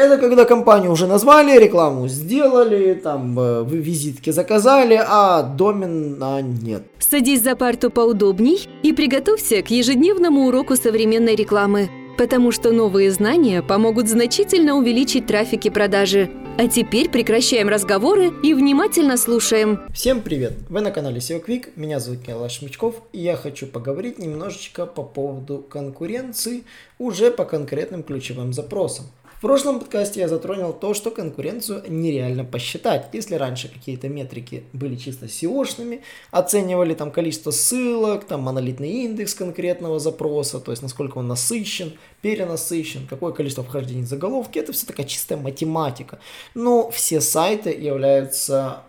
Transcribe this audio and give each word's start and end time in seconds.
Это 0.00 0.16
когда 0.16 0.46
компанию 0.46 0.92
уже 0.92 1.06
назвали, 1.06 1.58
рекламу 1.58 2.08
сделали, 2.08 2.94
там 2.94 3.38
э, 3.38 3.64
визитки 3.68 4.30
заказали, 4.30 4.98
а 4.98 5.42
домена 5.42 6.40
нет. 6.40 6.84
Садись 6.98 7.42
за 7.42 7.54
парту 7.54 7.90
поудобней 7.90 8.66
и 8.82 8.94
приготовься 8.94 9.60
к 9.60 9.70
ежедневному 9.70 10.46
уроку 10.46 10.74
современной 10.76 11.34
рекламы, 11.34 11.90
потому 12.16 12.50
что 12.50 12.72
новые 12.72 13.10
знания 13.10 13.60
помогут 13.60 14.08
значительно 14.08 14.76
увеличить 14.76 15.26
трафик 15.26 15.66
и 15.66 15.70
продажи. 15.70 16.30
А 16.56 16.66
теперь 16.66 17.10
прекращаем 17.10 17.68
разговоры 17.68 18.32
и 18.42 18.54
внимательно 18.54 19.18
слушаем. 19.18 19.80
Всем 19.92 20.22
привет! 20.22 20.54
Вы 20.70 20.80
на 20.80 20.90
канале 20.90 21.18
SEO 21.18 21.44
Quick, 21.44 21.72
меня 21.76 22.00
зовут 22.00 22.26
Николай 22.26 22.48
Шмичков, 22.48 22.94
и 23.12 23.20
я 23.20 23.36
хочу 23.36 23.66
поговорить 23.66 24.18
немножечко 24.18 24.86
по 24.86 25.02
поводу 25.02 25.58
конкуренции 25.58 26.64
уже 26.98 27.30
по 27.30 27.44
конкретным 27.44 28.02
ключевым 28.02 28.54
запросам. 28.54 29.04
В 29.40 29.42
прошлом 29.42 29.80
подкасте 29.80 30.20
я 30.20 30.28
затронул 30.28 30.74
то, 30.74 30.92
что 30.92 31.10
конкуренцию 31.10 31.84
нереально 31.88 32.44
посчитать. 32.44 33.08
Если 33.14 33.36
раньше 33.36 33.68
какие-то 33.68 34.06
метрики 34.06 34.64
были 34.74 34.96
чисто 34.96 35.24
SEO-шными, 35.24 36.02
оценивали 36.30 36.92
там 36.92 37.10
количество 37.10 37.50
ссылок, 37.50 38.24
там 38.24 38.42
монолитный 38.42 38.90
индекс 38.90 39.32
конкретного 39.32 39.98
запроса, 39.98 40.60
то 40.60 40.72
есть 40.72 40.82
насколько 40.82 41.16
он 41.16 41.26
насыщен, 41.26 41.94
перенасыщен, 42.20 43.06
какое 43.08 43.32
количество 43.32 43.64
вхождений 43.64 44.02
в 44.02 44.08
заголовки, 44.08 44.58
это 44.58 44.72
все 44.72 44.84
такая 44.84 45.06
чистая 45.06 45.38
математика. 45.38 46.18
Но 46.54 46.90
все 46.90 47.22
сайты 47.22 47.70
являются 47.70 48.82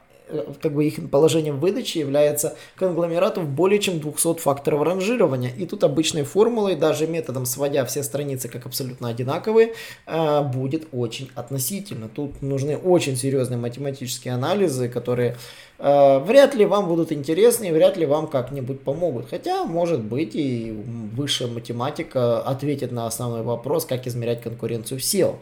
как 0.61 0.73
бы 0.73 0.85
их 0.85 1.09
положением 1.09 1.59
выдачи 1.59 1.97
является 1.97 2.55
конгломератов 2.75 3.47
более 3.47 3.79
чем 3.79 3.99
200 3.99 4.39
факторов 4.39 4.83
ранжирования. 4.83 5.51
И 5.51 5.65
тут 5.65 5.83
обычной 5.83 6.23
формулой, 6.23 6.75
даже 6.75 7.07
методом 7.07 7.45
сводя 7.45 7.85
все 7.85 8.03
страницы 8.03 8.47
как 8.47 8.65
абсолютно 8.65 9.09
одинаковые, 9.09 9.73
э, 10.07 10.41
будет 10.43 10.87
очень 10.91 11.29
относительно. 11.35 12.07
Тут 12.07 12.41
нужны 12.41 12.77
очень 12.77 13.15
серьезные 13.15 13.57
математические 13.57 14.33
анализы, 14.33 14.89
которые 14.89 15.37
э, 15.79 16.19
вряд 16.19 16.55
ли 16.55 16.65
вам 16.65 16.87
будут 16.87 17.11
интересны 17.11 17.69
и 17.69 17.71
вряд 17.71 17.97
ли 17.97 18.05
вам 18.05 18.27
как-нибудь 18.27 18.81
помогут. 18.81 19.29
Хотя, 19.29 19.65
может 19.65 20.01
быть, 20.01 20.35
и 20.35 20.71
высшая 21.15 21.47
математика 21.47 22.39
ответит 22.41 22.91
на 22.91 23.07
основной 23.07 23.43
вопрос, 23.43 23.85
как 23.85 24.07
измерять 24.07 24.41
конкуренцию 24.41 24.99
в 24.99 25.03
SEO. 25.03 25.35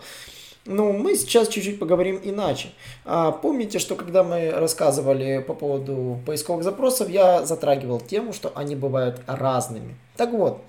Ну, 0.66 0.94
мы 0.94 1.16
сейчас 1.16 1.48
чуть-чуть 1.48 1.80
поговорим 1.80 2.20
иначе. 2.24 2.70
А, 3.06 3.32
помните, 3.32 3.80
что 3.80 3.96
когда 3.96 4.24
мы 4.24 4.52
рассказывали 4.52 5.44
по 5.46 5.54
поводу 5.54 6.20
поисковых 6.26 6.64
запросов, 6.64 7.10
я 7.10 7.46
затрагивал 7.46 8.00
тему, 8.00 8.34
что 8.34 8.52
они 8.56 8.76
бывают 8.76 9.22
разными. 9.26 9.96
Так 10.18 10.32
вот, 10.32 10.62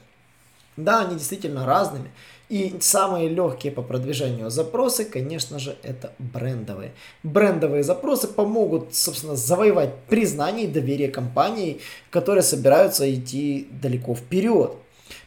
да, 0.77 1.01
они 1.01 1.17
действительно 1.17 1.67
разными. 1.67 2.11
И 2.49 2.79
самые 2.81 3.29
легкие 3.29 3.73
по 3.73 3.81
продвижению 3.81 4.51
запросы, 4.51 5.05
конечно 5.05 5.61
же, 5.61 5.77
это 5.85 6.13
брендовые. 6.19 6.93
Брендовые 7.23 7.85
запросы 7.85 8.27
помогут, 8.27 8.93
собственно, 8.95 9.37
завоевать 9.37 9.95
признание 10.09 10.65
и 10.65 10.73
доверие 10.73 11.09
компаний, 11.09 11.81
которые 12.11 12.43
собираются 12.43 13.13
идти 13.13 13.69
далеко 13.71 14.17
вперед. 14.17 14.75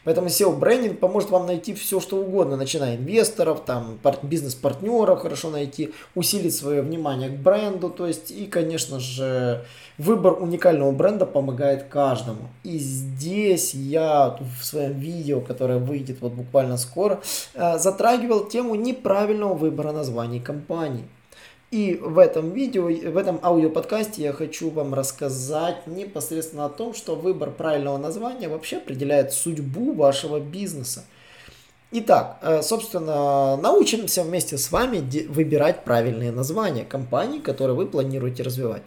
Поэтому 0.04 0.28
SEO-брендинг 0.28 0.98
поможет 0.98 1.30
вам 1.30 1.46
найти 1.46 1.74
все, 1.74 2.00
что 2.00 2.16
угодно, 2.16 2.56
начиная 2.56 2.96
инвесторов, 2.96 3.64
там, 3.64 3.98
бизнес-партнеров 4.22 5.20
хорошо 5.20 5.50
найти, 5.50 5.92
усилить 6.14 6.54
свое 6.54 6.82
внимание 6.82 7.30
к 7.30 7.38
бренду, 7.40 7.90
то 7.90 8.06
есть, 8.06 8.30
и, 8.30 8.46
конечно 8.46 9.00
же, 9.00 9.64
выбор 9.98 10.42
уникального 10.42 10.92
бренда 10.92 11.26
помогает 11.26 11.84
каждому. 11.84 12.48
И 12.62 12.78
здесь 12.78 13.74
я 13.74 14.38
в 14.60 14.64
своем 14.64 14.98
видео, 14.98 15.40
которое 15.40 15.78
выйдет 15.78 16.18
вот 16.20 16.32
буквально 16.32 16.76
скоро, 16.76 17.20
э, 17.54 17.78
затрагивал 17.78 18.44
тему 18.44 18.74
неправильного 18.74 19.54
выбора 19.54 19.92
названий 19.92 20.40
компании. 20.40 21.04
И 21.70 21.98
в 22.00 22.18
этом 22.18 22.52
видео, 22.52 22.84
в 22.84 23.16
этом 23.16 23.40
аудиоподкасте 23.42 24.22
я 24.22 24.32
хочу 24.32 24.70
вам 24.70 24.94
рассказать 24.94 25.86
непосредственно 25.86 26.66
о 26.66 26.68
том, 26.68 26.94
что 26.94 27.16
выбор 27.16 27.50
правильного 27.50 27.98
названия 27.98 28.48
вообще 28.48 28.76
определяет 28.76 29.32
судьбу 29.32 29.92
вашего 29.92 30.38
бизнеса. 30.38 31.04
Итак, 31.90 32.38
э, 32.42 32.62
собственно, 32.62 33.56
научимся 33.56 34.24
вместе 34.24 34.58
с 34.58 34.72
вами 34.72 34.98
выбирать 35.28 35.84
правильные 35.84 36.32
названия 36.32 36.84
компаний, 36.84 37.40
которые 37.40 37.76
вы 37.76 37.86
планируете 37.86 38.42
развивать. 38.42 38.82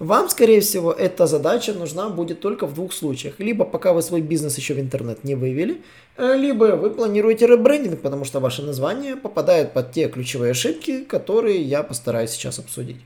Вам, 0.00 0.28
скорее 0.28 0.60
всего, 0.60 0.92
эта 0.92 1.26
задача 1.26 1.72
нужна 1.72 2.08
будет 2.08 2.40
только 2.40 2.66
в 2.66 2.74
двух 2.74 2.92
случаях. 2.92 3.38
Либо 3.38 3.64
пока 3.64 3.92
вы 3.92 4.02
свой 4.02 4.20
бизнес 4.20 4.58
еще 4.58 4.74
в 4.74 4.80
интернет 4.80 5.22
не 5.22 5.36
вывели, 5.36 5.82
э, 6.16 6.36
либо 6.36 6.76
вы 6.76 6.90
планируете 6.90 7.46
ребрендинг, 7.46 8.00
потому 8.00 8.24
что 8.24 8.40
ваше 8.40 8.62
название 8.62 9.14
попадает 9.16 9.72
под 9.72 9.92
те 9.92 10.08
ключевые 10.08 10.50
ошибки, 10.50 11.04
которые 11.04 11.62
я 11.62 11.84
постараюсь 11.84 12.30
сейчас 12.30 12.58
обсудить. 12.58 12.96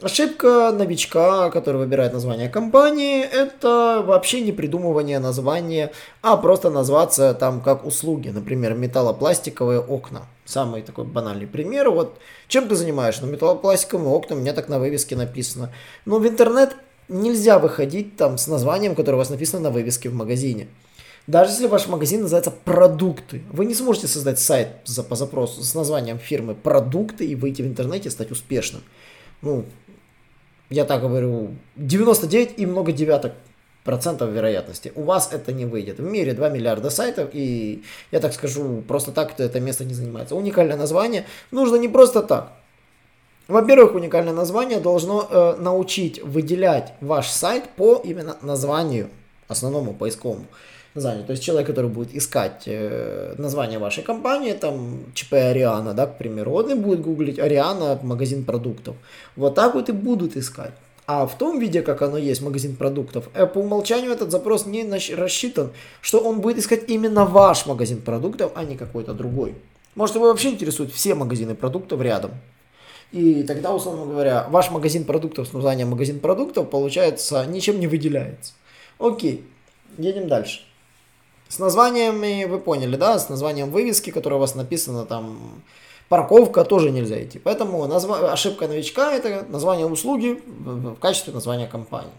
Ошибка 0.00 0.70
новичка, 0.70 1.50
который 1.50 1.78
выбирает 1.78 2.12
название 2.12 2.48
компании, 2.48 3.20
это 3.20 4.00
вообще 4.06 4.42
не 4.42 4.52
придумывание 4.52 5.18
названия, 5.18 5.90
а 6.22 6.36
просто 6.36 6.70
назваться 6.70 7.34
там 7.34 7.60
как 7.60 7.84
услуги, 7.84 8.28
например, 8.28 8.74
металлопластиковые 8.74 9.80
окна. 9.80 10.22
Самый 10.44 10.82
такой 10.82 11.04
банальный 11.04 11.48
пример. 11.48 11.90
Вот 11.90 12.16
чем 12.46 12.68
ты 12.68 12.76
занимаешься? 12.76 13.26
Ну, 13.26 13.32
металлопластиковыми 13.32 14.06
окнами, 14.06 14.38
у 14.38 14.42
меня 14.42 14.52
так 14.52 14.68
на 14.68 14.78
вывеске 14.78 15.16
написано. 15.16 15.72
Но 16.04 16.20
в 16.20 16.28
интернет 16.28 16.76
нельзя 17.08 17.58
выходить 17.58 18.16
там 18.16 18.38
с 18.38 18.46
названием, 18.46 18.94
которое 18.94 19.16
у 19.16 19.18
вас 19.18 19.30
написано 19.30 19.62
на 19.62 19.70
вывеске 19.70 20.10
в 20.10 20.14
магазине. 20.14 20.68
Даже 21.26 21.50
если 21.50 21.66
ваш 21.66 21.88
магазин 21.88 22.22
называется 22.22 22.52
продукты, 22.52 23.42
вы 23.50 23.64
не 23.64 23.74
сможете 23.74 24.06
создать 24.06 24.38
сайт 24.38 24.68
за, 24.84 25.02
по 25.02 25.16
запросу 25.16 25.64
с 25.64 25.74
названием 25.74 26.20
фирмы 26.20 26.54
продукты 26.54 27.26
и 27.26 27.34
выйти 27.34 27.62
в 27.62 27.66
интернете 27.66 28.08
и 28.08 28.12
стать 28.12 28.30
успешным. 28.30 28.82
Ну, 29.42 29.64
я 30.70 30.84
так 30.84 31.00
говорю, 31.00 31.54
99 31.76 32.54
и 32.56 32.66
много 32.66 32.92
девяток 32.92 33.32
процентов 33.84 34.30
вероятности. 34.30 34.92
У 34.94 35.02
вас 35.02 35.30
это 35.32 35.52
не 35.52 35.64
выйдет. 35.64 35.98
В 35.98 36.02
мире 36.02 36.34
2 36.34 36.48
миллиарда 36.50 36.90
сайтов, 36.90 37.30
и 37.32 37.82
я 38.10 38.20
так 38.20 38.34
скажу, 38.34 38.82
просто 38.86 39.12
так 39.12 39.38
это 39.40 39.60
место 39.60 39.84
не 39.84 39.94
занимается. 39.94 40.34
Уникальное 40.34 40.76
название 40.76 41.24
нужно 41.50 41.76
не 41.76 41.88
просто 41.88 42.22
так. 42.22 42.52
Во-первых, 43.46 43.94
уникальное 43.94 44.34
название 44.34 44.78
должно 44.78 45.26
э, 45.30 45.56
научить 45.58 46.22
выделять 46.22 46.92
ваш 47.00 47.30
сайт 47.30 47.64
по 47.76 47.98
именно 48.04 48.36
названию, 48.42 49.08
основному 49.48 49.94
поисковому 49.94 50.44
название. 50.94 51.24
То 51.24 51.32
есть 51.32 51.42
человек, 51.42 51.66
который 51.66 51.90
будет 51.90 52.14
искать 52.14 52.62
э, 52.66 53.34
название 53.38 53.78
вашей 53.78 54.02
компании, 54.02 54.52
там 54.52 55.04
ЧП 55.14 55.34
Ариана, 55.34 55.94
да, 55.94 56.06
к 56.06 56.18
примеру, 56.18 56.52
он 56.52 56.70
и 56.70 56.74
будет 56.74 57.00
гуглить 57.00 57.38
Ариана, 57.38 57.98
магазин 58.02 58.44
продуктов. 58.44 58.96
Вот 59.36 59.54
так 59.54 59.74
вот 59.74 59.88
и 59.88 59.92
будут 59.92 60.36
искать. 60.36 60.72
А 61.06 61.26
в 61.26 61.38
том 61.38 61.58
виде, 61.58 61.80
как 61.80 62.02
оно 62.02 62.18
есть, 62.18 62.42
магазин 62.42 62.76
продуктов, 62.76 63.30
э, 63.34 63.46
по 63.46 63.58
умолчанию 63.58 64.12
этот 64.12 64.30
запрос 64.30 64.66
не 64.66 64.84
рассчитан, 65.14 65.70
что 66.02 66.20
он 66.20 66.40
будет 66.40 66.58
искать 66.58 66.90
именно 66.90 67.24
ваш 67.24 67.66
магазин 67.66 68.02
продуктов, 68.02 68.52
а 68.54 68.64
не 68.64 68.76
какой-то 68.76 69.14
другой. 69.14 69.54
Может, 69.94 70.16
его 70.16 70.26
вообще 70.26 70.50
интересуют 70.50 70.92
все 70.92 71.14
магазины 71.14 71.54
продуктов 71.54 72.00
рядом. 72.02 72.32
И 73.10 73.42
тогда, 73.42 73.74
условно 73.74 74.04
говоря, 74.04 74.46
ваш 74.50 74.70
магазин 74.70 75.04
продуктов 75.04 75.48
с 75.48 75.52
названием 75.54 75.88
магазин 75.88 76.20
продуктов, 76.20 76.68
получается, 76.68 77.46
ничем 77.46 77.80
не 77.80 77.86
выделяется. 77.86 78.52
Окей, 78.98 79.46
едем 79.96 80.28
дальше. 80.28 80.60
С 81.48 81.58
названиями 81.58 82.44
вы 82.44 82.58
поняли, 82.58 82.96
да, 82.96 83.18
с 83.18 83.28
названием 83.28 83.70
вывески, 83.70 84.10
которая 84.10 84.36
у 84.36 84.40
вас 84.40 84.54
написана 84.54 85.06
там, 85.06 85.62
парковка 86.08 86.64
тоже 86.64 86.90
нельзя 86.90 87.22
идти. 87.22 87.38
Поэтому 87.38 87.86
назва... 87.86 88.32
ошибка 88.32 88.68
новичка 88.68 89.12
это 89.12 89.46
название 89.48 89.86
услуги 89.86 90.42
в 90.46 90.96
качестве 90.96 91.32
названия 91.32 91.66
компании. 91.66 92.12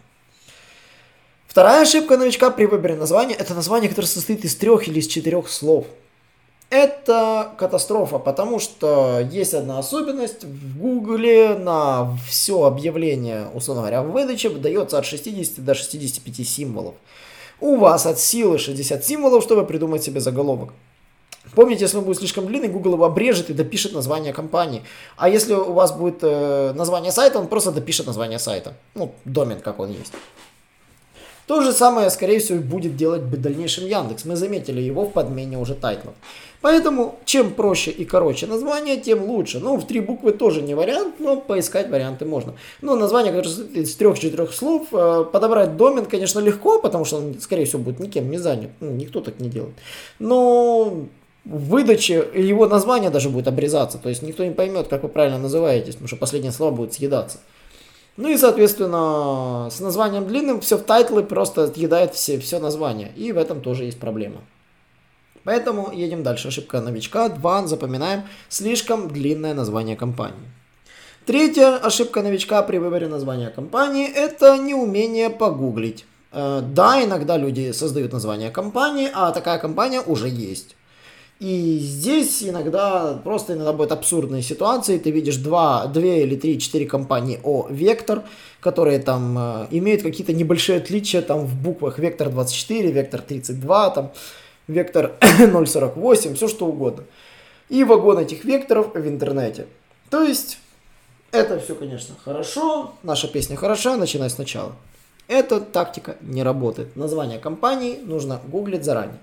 Вторая 1.47 1.81
ошибка 1.81 2.17
новичка 2.17 2.51
при 2.51 2.65
выборе 2.65 2.95
названия 2.95 3.35
это 3.35 3.53
название, 3.53 3.89
которое 3.89 4.07
состоит 4.07 4.45
из 4.45 4.55
трех 4.55 4.87
или 4.87 4.99
из 4.99 5.07
четырех 5.07 5.49
слов. 5.49 5.85
Это 6.69 7.51
катастрофа, 7.57 8.19
потому 8.19 8.59
что 8.59 9.27
есть 9.31 9.55
одна 9.55 9.79
особенность. 9.79 10.43
В 10.43 10.77
Гугле 10.79 11.55
на 11.55 12.15
все 12.27 12.63
объявление, 12.63 13.47
условно 13.55 13.81
говоря, 13.81 14.03
в 14.03 14.11
выдаче 14.11 14.49
выдается 14.49 14.99
от 14.99 15.05
60 15.05 15.65
до 15.65 15.73
65 15.73 16.47
символов. 16.47 16.93
У 17.61 17.75
вас 17.75 18.05
от 18.05 18.19
силы 18.19 18.57
60 18.57 19.03
символов, 19.05 19.43
чтобы 19.43 19.65
придумать 19.65 20.03
себе 20.03 20.19
заголовок. 20.19 20.73
Помните, 21.55 21.81
если 21.81 21.97
он 21.97 22.03
будет 22.03 22.17
слишком 22.17 22.45
длинный, 22.45 22.67
Google 22.67 22.93
его 22.93 23.05
обрежет 23.05 23.49
и 23.49 23.53
допишет 23.53 23.93
название 23.93 24.33
компании. 24.33 24.83
А 25.17 25.29
если 25.29 25.53
у 25.53 25.73
вас 25.73 25.91
будет 25.91 26.19
э, 26.21 26.73
название 26.73 27.11
сайта, 27.11 27.39
он 27.39 27.47
просто 27.47 27.71
допишет 27.71 28.05
название 28.05 28.39
сайта. 28.39 28.73
Ну, 28.95 29.13
домен, 29.25 29.59
как 29.59 29.79
он 29.79 29.89
есть. 29.89 30.13
То 31.49 31.61
же 31.61 31.73
самое, 31.73 32.11
скорее 32.11 32.37
всего, 32.37 32.59
будет 32.59 32.95
делать 32.95 33.23
в 33.23 33.41
дальнейшем 33.41 33.87
Яндекс. 33.87 34.23
Мы 34.23 34.35
заметили 34.35 34.81
его 34.81 35.05
в 35.05 35.11
подмене 35.13 35.57
уже 35.57 35.73
тайтлов. 35.73 36.13
Поэтому, 36.61 37.15
чем 37.25 37.55
проще 37.55 37.89
и 37.89 38.05
короче 38.05 38.45
название, 38.45 38.97
тем 38.97 39.23
лучше. 39.23 39.57
Ну, 39.57 39.75
в 39.75 39.87
три 39.87 39.99
буквы 39.99 40.31
тоже 40.31 40.61
не 40.61 40.75
вариант, 40.75 41.15
но 41.17 41.37
поискать 41.37 41.89
варианты 41.89 42.25
можно. 42.25 42.53
Но 42.83 42.95
название, 42.95 43.33
которое 43.33 43.65
из 43.81 43.95
трех-четырех 43.95 44.53
слов, 44.53 44.89
э, 44.91 45.25
подобрать 45.33 45.75
домен, 45.75 46.05
конечно, 46.05 46.39
легко, 46.39 46.79
потому 46.79 47.03
что 47.03 47.17
он, 47.17 47.39
скорее 47.39 47.65
всего, 47.65 47.81
будет 47.81 47.99
никем 47.99 48.29
не 48.29 48.37
занят. 48.37 48.69
Ну, 48.79 48.91
никто 48.91 49.19
так 49.19 49.39
не 49.39 49.49
делает. 49.49 49.73
Но 50.19 51.07
в 51.45 51.69
выдаче 51.69 52.27
его 52.35 52.67
название 52.67 53.09
даже 53.09 53.31
будет 53.31 53.47
обрезаться. 53.47 53.97
То 53.97 54.09
есть 54.09 54.21
никто 54.21 54.45
не 54.45 54.51
поймет, 54.51 54.87
как 54.87 55.01
вы 55.01 55.09
правильно 55.09 55.39
называетесь, 55.39 55.95
потому 55.95 56.09
что 56.09 56.17
последнее 56.17 56.51
слово 56.51 56.69
будет 56.69 56.93
съедаться. 56.93 57.39
Ну 58.19 58.27
и, 58.27 58.37
соответственно, 58.37 59.69
с 59.71 59.79
названием 59.79 60.27
длинным 60.27 60.59
все 60.59 60.77
в 60.77 60.83
тайтлы 60.83 61.23
просто 61.23 61.71
съедает 61.73 62.13
все, 62.13 62.37
все 62.37 62.59
название. 62.59 63.13
И 63.15 63.31
в 63.31 63.37
этом 63.37 63.61
тоже 63.61 63.85
есть 63.85 63.97
проблема. 63.97 64.41
Поэтому 65.45 65.89
едем 65.93 66.21
дальше. 66.21 66.49
Ошибка 66.49 66.81
новичка. 66.81 67.29
2. 67.29 67.67
Запоминаем. 67.67 68.23
Слишком 68.49 69.07
длинное 69.07 69.53
название 69.53 69.95
компании. 69.95 70.51
Третья 71.25 71.77
ошибка 71.77 72.21
новичка 72.21 72.61
при 72.61 72.77
выборе 72.77 73.07
названия 73.07 73.49
компании– 73.49 74.11
это 74.13 74.57
неумение 74.57 75.29
погуглить. 75.29 76.05
Э, 76.33 76.61
да, 76.61 77.01
иногда 77.01 77.37
люди 77.37 77.71
создают 77.71 78.11
название 78.11 78.51
компании, 78.51 79.09
а 79.13 79.31
такая 79.31 79.59
компания 79.59 80.01
уже 80.01 80.27
есть. 80.27 80.75
И 81.39 81.79
здесь 81.79 82.43
иногда 82.43 83.13
просто 83.23 83.53
иногда 83.53 83.71
будут 83.71 83.93
абсурдные 83.93 84.41
ситуации. 84.41 84.97
Ты 84.97 85.11
видишь 85.11 85.37
два, 85.37 85.87
две 85.87 86.23
или 86.23 86.35
три, 86.35 86.59
четыре 86.59 86.85
компании 86.85 87.39
о 87.43 87.67
Вектор, 87.69 88.23
которые 88.59 88.99
там 88.99 89.37
э, 89.37 89.67
имеют 89.71 90.01
какие-то 90.01 90.33
небольшие 90.33 90.79
отличия 90.79 91.21
там 91.21 91.45
в 91.45 91.55
буквах 91.55 91.97
Вектор 91.97 92.29
24, 92.29 92.91
Вектор 92.91 93.21
32, 93.21 93.89
там 93.91 94.11
Вектор 94.67 95.13
048, 95.21 96.35
все 96.35 96.47
что 96.49 96.65
угодно. 96.65 97.05
И 97.69 97.85
вагон 97.85 98.19
этих 98.19 98.43
векторов 98.43 98.93
в 98.93 99.07
интернете. 99.07 99.67
То 100.09 100.23
есть 100.23 100.57
это 101.31 101.57
все, 101.59 101.73
конечно, 101.73 102.15
хорошо, 102.21 102.95
наша 103.03 103.29
песня 103.29 103.55
хороша, 103.55 103.95
начинай 103.95 104.29
сначала. 104.29 104.73
Эта 105.29 105.61
тактика 105.61 106.17
не 106.19 106.43
работает. 106.43 106.97
Название 106.97 107.39
компании 107.39 107.99
нужно 108.03 108.41
гуглить 108.47 108.83
заранее. 108.83 109.19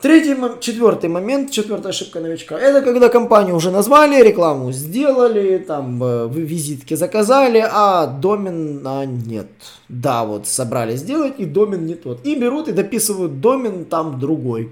Третий, 0.00 0.36
четвертый 0.60 1.08
момент, 1.08 1.50
четвертая 1.50 1.88
ошибка 1.88 2.20
новичка, 2.20 2.58
это 2.58 2.82
когда 2.82 3.08
компанию 3.08 3.56
уже 3.56 3.70
назвали, 3.70 4.22
рекламу 4.22 4.70
сделали, 4.70 5.56
там 5.56 6.02
э, 6.04 6.28
визитки 6.30 6.92
заказали, 6.92 7.64
а 7.66 8.06
домен 8.06 8.82
а, 8.84 9.06
нет. 9.06 9.48
Да, 9.88 10.26
вот 10.26 10.46
собрали 10.46 10.96
сделать, 10.96 11.34
и 11.38 11.46
домен 11.46 11.86
не 11.86 11.94
тот. 11.94 12.26
И 12.26 12.34
берут 12.34 12.68
и 12.68 12.72
дописывают 12.72 13.40
домен 13.40 13.86
там 13.86 14.20
другой. 14.20 14.70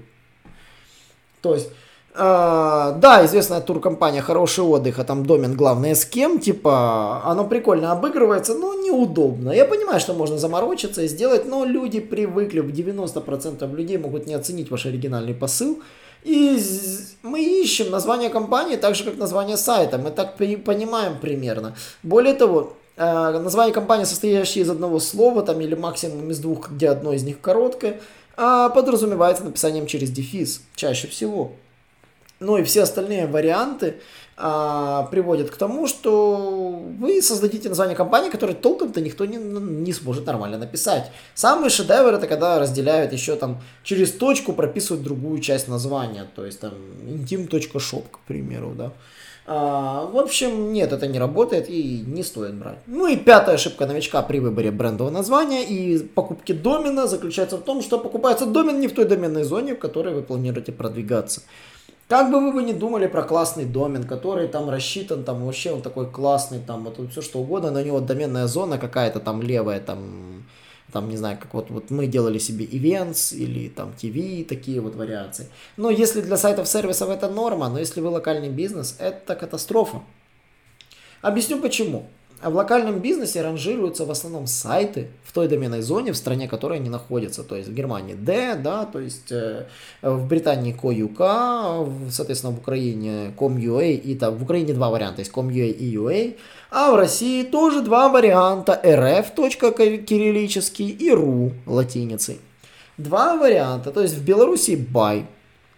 То 1.41 1.55
есть 1.55 1.71
да, 2.17 3.25
известная 3.25 3.59
туркомпания 3.59 4.21
«Хороший 4.21 4.63
отдых», 4.63 4.99
а 4.99 5.03
там 5.03 5.25
домен 5.25 5.55
главное 5.55 5.95
с 5.95 6.05
кем, 6.05 6.39
типа, 6.39 7.21
оно 7.25 7.45
прикольно 7.45 7.91
обыгрывается, 7.91 8.55
но 8.55 8.73
неудобно. 8.73 9.51
Я 9.51 9.65
понимаю, 9.65 9.99
что 9.99 10.13
можно 10.13 10.37
заморочиться 10.37 11.01
и 11.01 11.07
сделать, 11.07 11.45
но 11.45 11.65
люди 11.65 11.99
привыкли, 11.99 12.63
90% 12.63 13.75
людей 13.75 13.97
могут 13.97 14.27
не 14.27 14.33
оценить 14.33 14.71
ваш 14.71 14.85
оригинальный 14.85 15.33
посыл. 15.33 15.81
И 16.23 16.59
мы 17.21 17.43
ищем 17.43 17.91
название 17.91 18.29
компании 18.29 18.77
так 18.77 18.95
же, 18.95 19.03
как 19.03 19.17
название 19.17 19.57
сайта, 19.57 19.97
мы 19.97 20.09
так 20.09 20.37
понимаем 20.37 21.19
примерно. 21.19 21.75
Более 22.01 22.33
того, 22.33 22.73
uh, 22.97 23.39
название 23.39 23.73
компании, 23.73 24.05
состоящее 24.05 24.63
из 24.63 24.69
одного 24.69 24.99
слова, 24.99 25.43
там, 25.43 25.61
или 25.61 25.75
максимум 25.75 26.31
из 26.31 26.39
двух, 26.39 26.71
где 26.71 26.89
одно 26.89 27.13
из 27.13 27.23
них 27.23 27.41
короткое, 27.41 27.99
uh, 28.37 28.73
подразумевается 28.73 29.43
написанием 29.43 29.85
через 29.85 30.09
дефис, 30.09 30.61
чаще 30.75 31.07
всего. 31.07 31.51
Ну 32.45 32.57
и 32.57 32.63
все 32.63 32.83
остальные 32.83 33.25
варианты 33.25 33.95
а, 34.37 35.03
приводят 35.11 35.49
к 35.49 35.55
тому, 35.55 35.87
что 35.87 36.83
вы 36.99 37.21
создадите 37.21 37.69
название 37.69 37.95
компании, 37.95 38.29
которое 38.29 38.53
толком-то 38.53 39.01
никто 39.01 39.25
не, 39.25 39.37
не 39.37 39.93
сможет 39.93 40.27
нормально 40.27 40.57
написать. 40.57 41.11
Самый 41.33 41.69
шедевр 41.69 42.13
это 42.13 42.27
когда 42.27 42.59
разделяют 42.59 43.13
еще 43.13 43.35
там 43.35 43.61
через 43.83 44.11
точку 44.11 44.53
прописывают 44.53 45.03
другую 45.03 45.39
часть 45.39 45.67
названия, 45.67 46.27
то 46.35 46.45
есть 46.45 46.59
там 46.59 46.73
intim.shop, 47.07 48.03
к 48.11 48.19
примеру, 48.27 48.73
да. 48.77 48.91
А, 49.47 50.05
в 50.05 50.17
общем, 50.17 50.73
нет, 50.73 50.91
это 50.91 51.07
не 51.07 51.19
работает 51.19 51.69
и 51.69 52.03
не 52.05 52.23
стоит 52.23 52.55
брать. 52.55 52.79
Ну 52.87 53.07
и 53.07 53.15
пятая 53.15 53.55
ошибка 53.55 53.85
новичка 53.85 54.21
при 54.21 54.39
выборе 54.39 54.71
брендового 54.71 55.13
названия 55.13 55.63
и 55.63 55.99
покупки 55.99 56.51
домена 56.51 57.07
заключается 57.07 57.57
в 57.57 57.61
том, 57.61 57.81
что 57.81 57.99
покупается 57.99 58.45
домен 58.45 58.79
не 58.79 58.87
в 58.87 58.93
той 58.93 59.05
доменной 59.05 59.43
зоне, 59.43 59.75
в 59.75 59.79
которой 59.79 60.13
вы 60.13 60.21
планируете 60.23 60.71
продвигаться. 60.71 61.41
Как 62.07 62.29
бы 62.29 62.39
вы 62.39 62.51
бы 62.51 62.61
не 62.61 62.73
думали 62.73 63.07
про 63.07 63.23
классный 63.23 63.65
домен, 63.65 64.03
который 64.03 64.47
там 64.47 64.69
рассчитан, 64.69 65.23
там 65.23 65.43
вообще 65.43 65.71
он 65.71 65.81
такой 65.81 66.09
классный, 66.09 66.59
там 66.59 66.83
вот 66.83 66.99
все 67.11 67.21
что 67.21 67.39
угодно, 67.39 67.71
на 67.71 67.83
него 67.83 67.99
доменная 67.99 68.45
зона 68.45 68.77
какая-то 68.77 69.19
там 69.19 69.41
левая, 69.41 69.79
там, 69.79 70.45
там 70.91 71.09
не 71.09 71.17
знаю, 71.17 71.39
как 71.41 71.55
вот, 71.55 71.71
вот 71.71 71.89
мы 71.89 72.05
делали 72.05 72.37
себе 72.37 72.65
events 72.65 73.35
или 73.35 73.69
там 73.69 73.91
TV, 73.99 74.45
такие 74.45 74.81
вот 74.81 74.95
вариации. 74.95 75.47
Но 75.77 75.89
если 75.89 76.21
для 76.21 76.37
сайтов 76.37 76.67
сервисов 76.67 77.09
это 77.09 77.27
норма, 77.27 77.69
но 77.69 77.79
если 77.79 78.01
вы 78.01 78.09
локальный 78.09 78.49
бизнес, 78.49 78.97
это 78.99 79.35
катастрофа. 79.35 80.03
Объясню 81.23 81.59
почему. 81.59 82.07
А 82.41 82.49
в 82.49 82.55
локальном 82.55 82.99
бизнесе 82.99 83.41
ранжируются 83.41 84.05
в 84.05 84.11
основном 84.11 84.45
сайты 84.45 85.07
в 85.23 85.31
той 85.31 85.47
доменной 85.47 85.81
зоне, 85.81 86.11
в 86.11 86.17
стране, 86.17 86.47
которой 86.47 86.79
они 86.79 86.89
находятся. 86.89 87.43
То 87.43 87.55
есть 87.55 87.69
в 87.69 87.73
Германии 87.73 88.13
D, 88.13 88.55
да, 88.55 88.85
то 88.85 88.99
есть 88.99 89.31
э, 89.31 89.65
в 90.01 90.27
Британии 90.27 90.75
CoUK, 90.75 92.11
соответственно 92.11 92.53
в 92.53 92.59
Украине 92.59 93.33
Com.ua 93.37 93.93
и 93.93 94.15
там 94.15 94.35
в 94.35 94.43
Украине 94.43 94.73
два 94.73 94.89
варианта, 94.89 95.21
есть 95.21 95.31
Com.ua 95.31 95.69
и 95.69 95.95
UA. 95.95 96.35
А 96.71 96.91
в 96.91 96.95
России 96.95 97.43
тоже 97.43 97.81
два 97.81 98.09
варианта, 98.09 98.79
rf. 98.83 99.33
кириллический 100.03 100.89
и 100.89 101.09
ru 101.11 101.53
латиницей. 101.65 102.39
Два 102.97 103.37
варианта, 103.37 103.91
то 103.91 104.01
есть 104.01 104.15
в 104.15 104.23
Беларуси 104.23 104.71
buy. 104.71 105.25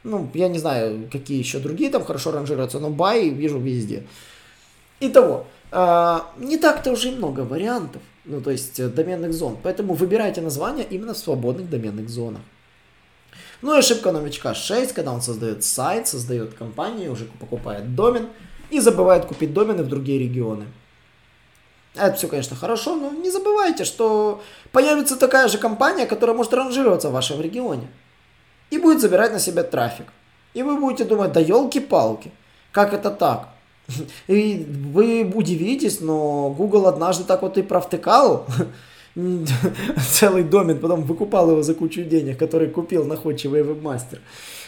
Ну, 0.04 0.30
я 0.34 0.48
не 0.50 0.60
знаю, 0.60 1.08
какие 1.12 1.38
еще 1.38 1.60
другие 1.60 1.90
там 1.90 2.04
хорошо 2.04 2.32
ранжируются, 2.32 2.80
но 2.80 2.90
buy 2.90 3.30
вижу 3.30 3.60
везде. 3.60 4.04
Итого, 5.00 5.46
а, 5.72 6.32
не 6.38 6.58
так-то 6.58 6.92
уже 6.92 7.10
и 7.10 7.16
много 7.16 7.42
вариантов, 7.42 8.02
ну 8.26 8.42
то 8.42 8.52
есть 8.52 8.80
э, 8.80 8.88
доменных 8.88 9.34
зон, 9.34 9.58
поэтому 9.62 9.94
выбирайте 9.94 10.42
название 10.42 10.86
именно 10.90 11.14
в 11.14 11.18
свободных 11.18 11.70
доменных 11.70 12.10
зонах. 12.10 12.42
Ну 13.62 13.76
и 13.76 13.80
ошибка 13.80 14.12
новичка 14.12 14.54
6, 14.54 14.94
когда 14.94 15.12
он 15.12 15.22
создает 15.22 15.64
сайт, 15.64 16.08
создает 16.08 16.54
компанию, 16.54 17.12
уже 17.12 17.26
покупает 17.26 17.96
домен 17.96 18.30
и 18.70 18.80
забывает 18.80 19.26
купить 19.26 19.54
домены 19.54 19.84
в 19.84 19.88
другие 19.88 20.20
регионы. 20.20 20.66
Это 21.96 22.16
все, 22.16 22.28
конечно, 22.28 22.56
хорошо, 22.56 22.96
но 22.96 23.10
не 23.10 23.32
забывайте, 23.32 23.84
что 23.84 24.44
появится 24.72 25.18
такая 25.18 25.48
же 25.48 25.58
компания, 25.58 26.06
которая 26.06 26.38
может 26.38 26.54
ранжироваться 26.54 27.10
в 27.10 27.14
вашем 27.14 27.42
регионе. 27.42 27.88
И 28.70 28.78
будет 28.78 29.02
забирать 29.02 29.34
на 29.34 29.40
себя 29.40 29.64
трафик. 29.64 30.06
И 30.54 30.62
вы 30.62 30.80
будете 30.80 31.06
думать, 31.06 31.32
да 31.32 31.40
елки-палки, 31.40 32.32
как 32.72 32.94
это 32.94 33.10
так? 33.10 33.50
И 34.28 34.66
вы 34.94 35.32
удивитесь, 35.34 36.02
но 36.02 36.54
Google 36.58 36.88
однажды 36.88 37.24
так 37.24 37.42
вот 37.42 37.58
и 37.58 37.62
провтыкал 37.62 38.46
целый 40.12 40.44
домен, 40.44 40.80
потом 40.80 41.04
выкупал 41.04 41.52
его 41.52 41.64
за 41.64 41.74
кучу 41.74 42.04
денег, 42.04 42.38
который 42.38 42.70
купил 42.70 43.06
находчивый 43.06 43.64
вебмастер. 43.64 44.20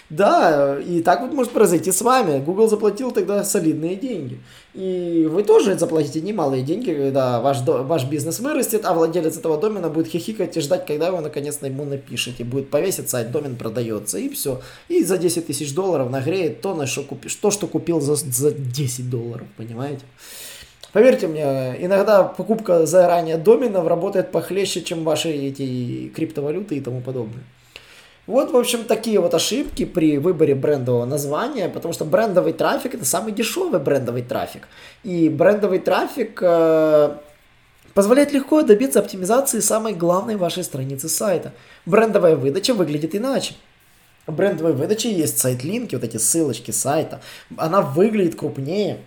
Да, 0.09 0.79
и 0.79 1.01
так 1.01 1.21
вот 1.21 1.33
может 1.33 1.51
произойти 1.51 1.91
с 1.91 2.01
вами. 2.01 2.43
Google 2.43 2.67
заплатил 2.67 3.11
тогда 3.11 3.43
солидные 3.43 3.95
деньги. 3.95 4.39
И 4.73 5.27
вы 5.29 5.43
тоже 5.43 5.77
заплатите 5.77 6.19
немалые 6.19 6.63
деньги, 6.63 6.91
когда 6.91 7.39
ваш, 7.39 7.61
ваш 7.61 8.05
бизнес 8.05 8.39
вырастет, 8.39 8.85
а 8.85 8.93
владелец 8.95 9.37
этого 9.37 9.59
домена 9.59 9.89
будет 9.89 10.07
хихикать 10.07 10.57
и 10.57 10.61
ждать, 10.61 10.87
когда 10.87 11.11
вы 11.11 11.21
наконец-то 11.21 11.67
ему 11.67 11.85
напишете. 11.85 12.43
Будет 12.43 12.71
повесить 12.71 13.09
сайт, 13.09 13.31
домен 13.31 13.55
продается, 13.55 14.17
и 14.17 14.29
все. 14.29 14.61
И 14.87 15.03
за 15.03 15.19
10 15.19 15.45
тысяч 15.45 15.75
долларов 15.75 16.09
нагреет 16.09 16.61
то, 16.61 16.73
на 16.73 16.87
что, 16.87 17.03
купишь, 17.03 17.35
то, 17.35 17.51
что 17.51 17.67
купил 17.67 18.01
за, 18.01 18.15
за 18.15 18.51
10 18.51 19.11
долларов, 19.11 19.47
понимаете? 19.57 20.05
Поверьте 20.91 21.27
мне, 21.27 21.75
иногда 21.85 22.23
покупка 22.23 22.87
заранее 22.87 23.37
доменов 23.37 23.85
работает 23.85 24.31
похлеще, 24.31 24.81
чем 24.81 25.03
ваши 25.03 25.29
эти 25.29 26.09
криптовалюты 26.15 26.77
и 26.77 26.81
тому 26.81 27.01
подобное. 27.01 27.43
Вот, 28.29 28.51
в 28.51 28.57
общем, 28.57 28.83
такие 28.83 29.19
вот 29.19 29.33
ошибки 29.33 29.85
при 29.85 30.19
выборе 30.19 30.53
брендового 30.53 31.05
названия, 31.05 31.67
потому 31.67 31.95
что 31.95 32.05
брендовый 32.05 32.53
трафик 32.53 32.93
это 32.93 33.03
самый 33.03 33.33
дешевый 33.33 33.79
брендовый 33.79 34.21
трафик. 34.21 34.67
И 35.03 35.29
брендовый 35.29 35.79
трафик 35.79 36.37
э, 36.39 37.15
позволяет 37.95 38.31
легко 38.31 38.61
добиться 38.61 38.99
оптимизации 38.99 39.61
самой 39.61 39.95
главной 39.95 40.35
вашей 40.35 40.63
страницы 40.63 41.09
сайта. 41.09 41.53
Брендовая 41.87 42.35
выдача 42.35 42.75
выглядит 42.75 43.15
иначе. 43.15 43.55
В 44.27 44.35
брендовой 44.35 44.73
выдаче 44.73 45.11
есть 45.11 45.39
сайт-линки, 45.39 45.95
вот 45.95 46.03
эти 46.03 46.17
ссылочки 46.17 46.69
сайта. 46.69 47.21
Она 47.57 47.81
выглядит 47.81 48.35
крупнее. 48.35 48.99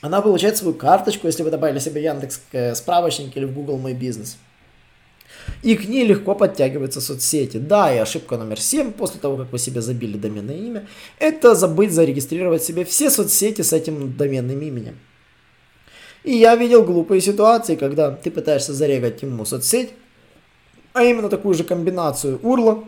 Она 0.00 0.20
получает 0.20 0.56
свою 0.56 0.74
карточку, 0.74 1.28
если 1.28 1.44
вы 1.44 1.52
добавили 1.52 1.78
себе 1.78 2.02
Яндекс 2.02 2.40
э, 2.50 2.74
справочник 2.74 3.36
или 3.36 3.44
в 3.44 3.54
Google 3.54 3.78
Мой 3.78 3.94
бизнес 3.94 4.36
и 5.62 5.76
к 5.76 5.88
ней 5.88 6.04
легко 6.04 6.34
подтягиваются 6.34 7.00
соцсети. 7.00 7.56
Да, 7.56 7.94
и 7.94 7.98
ошибка 7.98 8.36
номер 8.36 8.60
7, 8.60 8.92
после 8.92 9.20
того, 9.20 9.36
как 9.36 9.52
вы 9.52 9.58
себе 9.58 9.80
забили 9.80 10.16
доменное 10.16 10.56
имя, 10.56 10.86
это 11.18 11.54
забыть 11.54 11.92
зарегистрировать 11.92 12.62
себе 12.62 12.84
все 12.84 13.10
соцсети 13.10 13.62
с 13.62 13.72
этим 13.72 14.16
доменным 14.16 14.60
именем. 14.60 14.96
И 16.24 16.36
я 16.36 16.56
видел 16.56 16.84
глупые 16.84 17.20
ситуации, 17.20 17.76
когда 17.76 18.10
ты 18.10 18.30
пытаешься 18.30 18.74
зарегать 18.74 19.22
ему 19.22 19.44
соцсеть, 19.44 19.90
а 20.92 21.04
именно 21.04 21.28
такую 21.28 21.54
же 21.54 21.64
комбинацию 21.64 22.38
URL, 22.42 22.84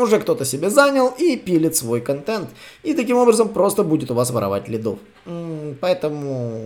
уже 0.00 0.18
кто-то 0.18 0.44
себе 0.44 0.70
занял 0.70 1.14
и 1.18 1.36
пилит 1.36 1.76
свой 1.76 2.00
контент. 2.00 2.48
И 2.82 2.94
таким 2.94 3.16
образом 3.16 3.48
просто 3.48 3.82
будет 3.84 4.10
у 4.10 4.14
вас 4.14 4.30
воровать 4.30 4.68
лидов. 4.68 4.98
Поэтому 5.80 6.62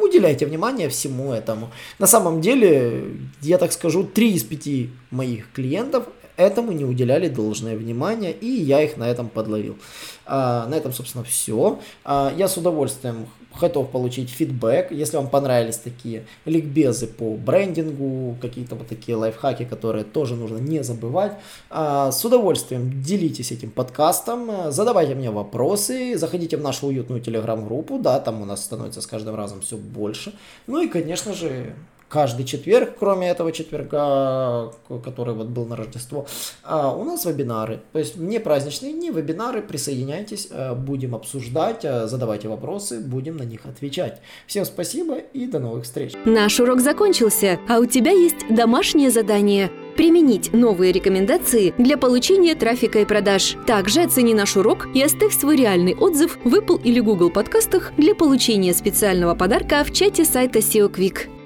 уделяйте 0.00 0.46
внимание 0.46 0.88
всему 0.88 1.32
этому. 1.32 1.70
На 1.98 2.06
самом 2.06 2.40
деле, 2.40 3.04
я 3.42 3.58
так 3.58 3.72
скажу, 3.72 4.04
3 4.04 4.32
из 4.32 4.44
5 4.44 4.90
моих 5.10 5.52
клиентов 5.52 6.04
этому 6.36 6.72
не 6.72 6.84
уделяли 6.84 7.28
должное 7.28 7.76
внимание, 7.76 8.32
и 8.32 8.46
я 8.46 8.82
их 8.82 8.96
на 8.96 9.08
этом 9.08 9.28
подловил. 9.28 9.76
А, 10.24 10.66
на 10.66 10.74
этом, 10.74 10.92
собственно, 10.92 11.24
все. 11.24 11.78
А, 12.04 12.32
я 12.36 12.48
с 12.48 12.56
удовольствием 12.56 13.26
готов 13.58 13.90
получить 13.90 14.30
фидбэк, 14.30 14.92
если 14.92 15.16
вам 15.16 15.28
понравились 15.28 15.76
такие 15.76 16.24
ликбезы 16.44 17.06
по 17.06 17.36
брендингу, 17.36 18.36
какие-то 18.40 18.74
вот 18.74 18.88
такие 18.88 19.16
лайфхаки, 19.16 19.64
которые 19.64 20.04
тоже 20.04 20.36
нужно 20.36 20.58
не 20.58 20.82
забывать. 20.82 21.32
А, 21.70 22.10
с 22.10 22.24
удовольствием 22.24 23.02
делитесь 23.02 23.52
этим 23.52 23.70
подкастом, 23.70 24.70
задавайте 24.70 25.14
мне 25.14 25.30
вопросы, 25.30 26.16
заходите 26.16 26.56
в 26.56 26.62
нашу 26.62 26.88
уютную 26.88 27.20
телеграм-группу, 27.20 27.98
да, 27.98 28.20
там 28.20 28.42
у 28.42 28.44
нас 28.44 28.64
становится 28.64 29.00
с 29.00 29.06
каждым 29.06 29.34
разом 29.34 29.60
все 29.60 29.76
больше. 29.76 30.32
Ну 30.66 30.82
и, 30.82 30.88
конечно 30.88 31.34
же, 31.34 31.74
каждый 32.10 32.44
четверг, 32.44 32.96
кроме 32.98 33.30
этого 33.30 33.52
четверга, 33.52 34.72
который 35.02 35.34
вот 35.34 35.46
был 35.46 35.64
на 35.64 35.76
Рождество, 35.76 36.26
а, 36.64 36.94
у 36.94 37.04
нас 37.04 37.24
вебинары. 37.24 37.80
То 37.92 37.98
есть 38.00 38.16
не 38.16 38.40
праздничные 38.40 38.92
дни, 38.92 39.10
вебинары, 39.10 39.62
присоединяйтесь, 39.62 40.48
а, 40.50 40.74
будем 40.74 41.14
обсуждать, 41.14 41.84
а, 41.84 42.08
задавайте 42.08 42.48
вопросы, 42.48 43.00
будем 43.00 43.36
на 43.36 43.44
них 43.44 43.60
отвечать. 43.64 44.20
Всем 44.46 44.64
спасибо 44.64 45.18
и 45.18 45.46
до 45.46 45.60
новых 45.60 45.84
встреч. 45.84 46.12
Наш 46.24 46.58
урок 46.58 46.80
закончился, 46.80 47.60
а 47.68 47.78
у 47.78 47.86
тебя 47.86 48.10
есть 48.10 48.46
домашнее 48.50 49.10
задание– 49.10 49.70
применить 49.96 50.52
новые 50.52 50.92
рекомендации 50.92 51.74
для 51.76 51.98
получения 51.98 52.54
трафика 52.54 53.00
и 53.00 53.04
продаж. 53.04 53.56
Также 53.66 54.02
оцени 54.02 54.34
наш 54.34 54.56
урок 54.56 54.88
и 54.94 55.02
оставь 55.02 55.38
свой 55.38 55.56
реальный 55.56 55.94
отзыв 55.94 56.38
в 56.42 56.54
Apple 56.54 56.80
или 56.82 57.00
Google 57.00 57.30
подкастах 57.30 57.92
для 57.96 58.14
получения 58.14 58.72
специального 58.72 59.34
подарка 59.34 59.84
в 59.84 59.92
чате 59.92 60.24
сайта 60.24 60.60
SEO 60.60 60.90
Quick. 60.90 61.39